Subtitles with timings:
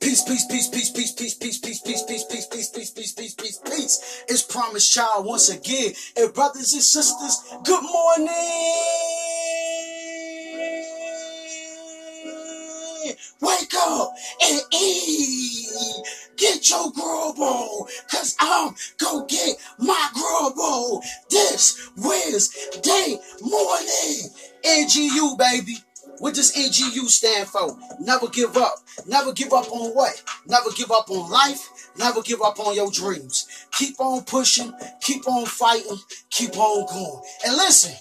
[0.00, 3.34] Peace, peace, peace, peace, peace, peace, peace, peace, peace, peace, peace, peace, peace, peace, peace,
[3.34, 4.24] peace, peace.
[4.28, 5.92] It's Promise Child once again.
[6.16, 8.28] And brothers and sisters, good morning.
[13.40, 16.06] Wake up and eat.
[16.36, 24.30] Get your grub on, cause I'm gonna get my grub on this Wednesday morning.
[24.64, 25.78] NGU, baby.
[26.18, 27.76] What does NGU stand for?
[28.00, 28.76] Never give up.
[29.06, 30.22] Never give up on what?
[30.46, 31.90] Never give up on life.
[31.96, 33.46] Never give up on your dreams.
[33.72, 34.72] Keep on pushing.
[35.00, 35.98] Keep on fighting.
[36.30, 37.22] Keep on going.
[37.46, 37.94] And listen,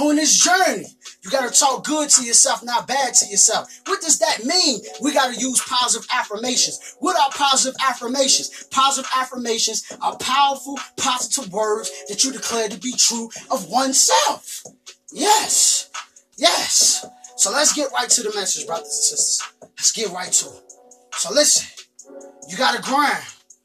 [0.00, 0.86] on this journey,
[1.22, 3.68] you got to talk good to yourself, not bad to yourself.
[3.86, 4.80] What does that mean?
[5.02, 6.96] We got to use positive affirmations.
[7.00, 8.64] What are positive affirmations?
[8.70, 14.64] Positive affirmations are powerful, positive words that you declare to be true of oneself.
[15.12, 15.90] Yes.
[16.36, 17.04] Yes.
[17.38, 19.52] So let's get right to the message, brothers and sisters.
[19.62, 20.72] Let's get right to it.
[21.12, 21.68] So listen,
[22.48, 23.22] you gotta grind.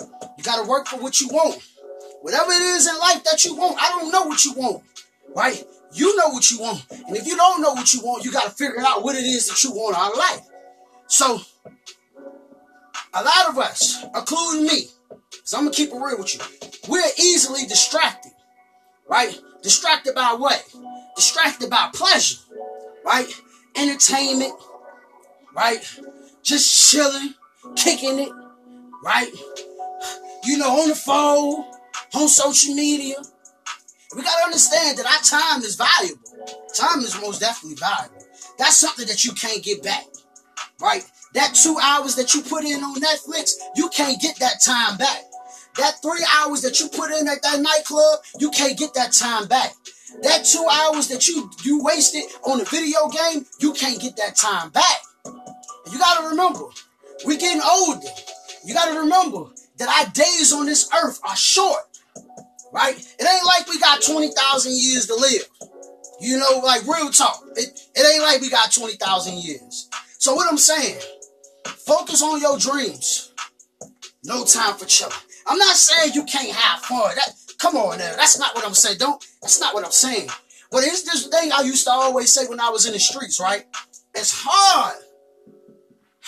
[0.00, 1.60] You gotta work for what you want.
[2.22, 4.84] Whatever it is in life that you want, I don't know what you want,
[5.34, 5.64] right?
[5.92, 6.86] You know what you want.
[7.08, 9.48] And if you don't know what you want, you gotta figure out what it is
[9.48, 10.46] that you want out of life.
[11.08, 11.40] So,
[13.14, 16.40] a lot of us, including me, because I'm gonna keep it real with you,
[16.88, 18.30] we're easily distracted,
[19.08, 19.36] right?
[19.64, 20.64] Distracted by what?
[21.16, 22.36] Distracted by pleasure,
[23.04, 23.28] right?
[23.76, 24.54] Entertainment,
[25.54, 25.78] right?
[26.42, 27.34] Just chilling,
[27.76, 28.32] kicking it,
[29.04, 29.30] right?
[30.44, 31.64] You know, on the phone,
[32.14, 33.16] on social media.
[34.14, 36.22] We got to understand that our time is valuable.
[36.74, 38.24] Time is most definitely valuable.
[38.58, 40.06] That's something that you can't get back,
[40.80, 41.04] right?
[41.34, 45.22] That two hours that you put in on Netflix, you can't get that time back.
[45.76, 49.46] That three hours that you put in at that nightclub, you can't get that time
[49.46, 49.74] back.
[50.22, 54.36] That two hours that you you wasted on a video game, you can't get that
[54.36, 55.02] time back.
[55.24, 56.64] You gotta remember,
[57.24, 58.06] we're getting older.
[58.64, 59.46] You gotta remember
[59.78, 61.82] that our days on this earth are short,
[62.72, 62.96] right?
[62.96, 65.48] It ain't like we got 20,000 years to live.
[66.20, 67.42] You know, like real talk.
[67.56, 69.88] It, it ain't like we got 20,000 years.
[70.18, 70.98] So what I'm saying,
[71.66, 73.32] focus on your dreams.
[74.24, 75.12] No time for chilling.
[75.46, 77.14] I'm not saying you can't have fun.
[77.14, 77.32] That,
[77.66, 78.14] Come on now.
[78.14, 78.98] That's not what I'm saying.
[78.98, 80.28] Don't, that's not what I'm saying.
[80.70, 83.40] But it's this thing I used to always say when I was in the streets,
[83.40, 83.64] right?
[84.14, 84.94] As hard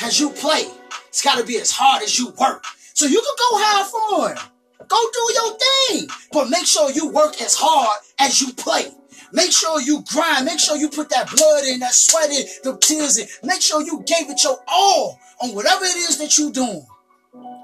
[0.02, 0.64] as you play,
[1.06, 2.64] it's got to be as hard as you work.
[2.92, 4.50] So you can go have fun.
[4.88, 6.08] Go do your thing.
[6.32, 8.90] But make sure you work as hard as you play.
[9.32, 10.44] Make sure you grind.
[10.44, 13.28] Make sure you put that blood in, that sweat in, the tears in.
[13.44, 16.84] Make sure you gave it your all on whatever it is that you're doing.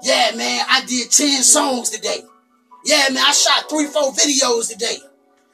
[0.01, 2.21] Yeah, man, I did 10 songs today.
[2.85, 4.97] Yeah, man, I shot three, four videos today.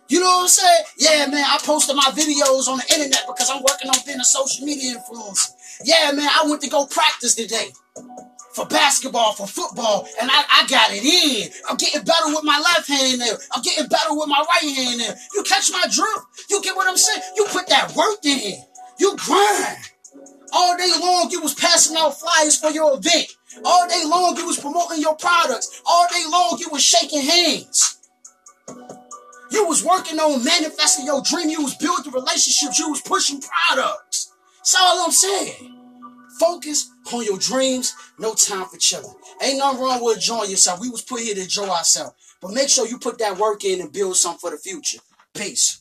[0.09, 0.84] You know what I'm saying?
[0.97, 4.25] Yeah, man, I posted my videos on the internet because I'm working on being a
[4.25, 5.52] social media influencer.
[5.86, 7.70] Yeah, man, I went to go practice today
[8.53, 11.50] for basketball, for football, and I, I got it in.
[11.70, 13.38] I'm getting better with my left hand there.
[13.56, 15.16] I'm getting better with my right hand there.
[15.34, 16.50] You catch my drift.
[16.50, 17.22] You get what I'm saying?
[17.38, 18.62] You put that work in.
[19.00, 19.78] You grind.
[20.52, 23.34] All day long, you was passing out flyers for your event.
[23.63, 25.81] All day long, you was promoting your products.
[25.85, 27.97] All day long, you was shaking hands.
[29.51, 31.50] You was working on manifesting your dream.
[31.50, 32.79] You was building relationships.
[32.79, 34.31] You was pushing products.
[34.59, 35.78] That's all I'm saying.
[36.40, 37.94] Focus on your dreams.
[38.17, 39.13] No time for chilling.
[39.41, 40.79] Ain't nothing wrong with enjoying yourself.
[40.79, 42.16] We was put here to enjoy ourselves.
[42.41, 45.00] But make sure you put that work in and build something for the future.
[45.34, 45.81] Peace.